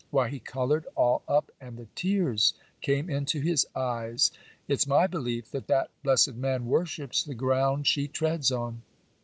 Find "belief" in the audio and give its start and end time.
5.05-5.51